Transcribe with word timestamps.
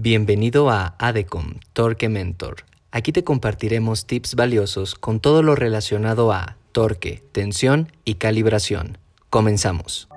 Bienvenido 0.00 0.70
a 0.70 0.94
ADECOM 1.00 1.54
Torque 1.72 2.08
Mentor. 2.08 2.58
Aquí 2.92 3.10
te 3.10 3.24
compartiremos 3.24 4.06
tips 4.06 4.36
valiosos 4.36 4.94
con 4.94 5.18
todo 5.18 5.42
lo 5.42 5.56
relacionado 5.56 6.30
a 6.32 6.56
torque, 6.70 7.24
tensión 7.32 7.90
y 8.04 8.14
calibración. 8.14 8.98
Comenzamos. 9.28 10.08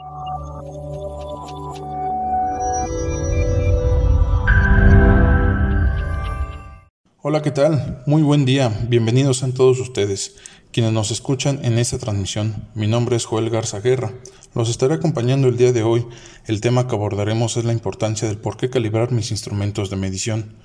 Hola, 7.23 7.43
¿qué 7.43 7.51
tal? 7.51 8.01
Muy 8.07 8.23
buen 8.23 8.45
día. 8.45 8.75
Bienvenidos 8.89 9.43
a 9.43 9.53
todos 9.53 9.79
ustedes, 9.79 10.37
quienes 10.71 10.91
nos 10.91 11.11
escuchan 11.11 11.59
en 11.63 11.77
esta 11.77 11.99
transmisión. 11.99 12.67
Mi 12.73 12.87
nombre 12.87 13.15
es 13.15 13.25
Joel 13.25 13.51
Garza 13.51 13.79
Guerra. 13.79 14.11
Los 14.55 14.71
estaré 14.71 14.95
acompañando 14.95 15.47
el 15.47 15.55
día 15.55 15.71
de 15.71 15.83
hoy. 15.83 16.07
El 16.47 16.61
tema 16.61 16.87
que 16.87 16.95
abordaremos 16.95 17.57
es 17.57 17.63
la 17.63 17.73
importancia 17.73 18.27
del 18.27 18.39
por 18.39 18.57
qué 18.57 18.71
calibrar 18.71 19.11
mis 19.11 19.29
instrumentos 19.29 19.91
de 19.91 19.97
medición. 19.97 20.55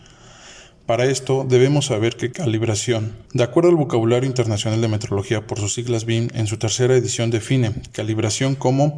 Para 0.86 1.04
esto 1.04 1.44
debemos 1.46 1.86
saber 1.86 2.16
que 2.16 2.32
calibración, 2.32 3.12
de 3.34 3.42
acuerdo 3.42 3.68
al 3.68 3.76
vocabulario 3.76 4.26
internacional 4.26 4.80
de 4.80 4.88
metrología 4.88 5.46
por 5.46 5.58
sus 5.58 5.74
siglas 5.74 6.06
BIM, 6.06 6.28
en 6.32 6.46
su 6.46 6.56
tercera 6.56 6.96
edición 6.96 7.30
define 7.30 7.74
calibración 7.92 8.54
como 8.54 8.96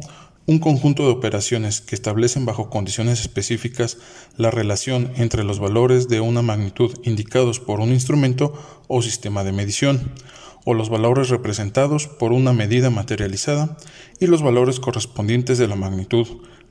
un 0.49 0.57
conjunto 0.57 1.03
de 1.03 1.11
operaciones 1.11 1.79
que 1.79 1.93
establecen 1.93 2.43
bajo 2.43 2.71
condiciones 2.71 3.21
específicas 3.21 3.99
la 4.35 4.49
relación 4.49 5.11
entre 5.15 5.43
los 5.43 5.59
valores 5.59 6.07
de 6.07 6.21
una 6.21 6.41
magnitud 6.41 6.91
indicados 7.03 7.59
por 7.59 7.81
un 7.81 7.89
instrumento 7.89 8.53
o 8.87 9.03
sistema 9.03 9.43
de 9.43 9.51
medición 9.51 10.11
o 10.65 10.73
los 10.73 10.89
valores 10.89 11.29
representados 11.29 12.07
por 12.07 12.31
una 12.31 12.51
medida 12.51 12.89
materializada 12.89 13.77
y 14.19 14.25
los 14.25 14.41
valores 14.41 14.79
correspondientes 14.79 15.59
de 15.59 15.67
la 15.67 15.75
magnitud 15.75 16.25